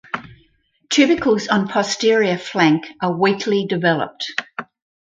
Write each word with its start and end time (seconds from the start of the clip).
Tubercles 0.89 1.47
on 1.47 1.67
posterior 1.67 2.35
flank 2.39 2.87
are 3.03 3.15
weakly 3.15 3.67
developed. 3.67 4.31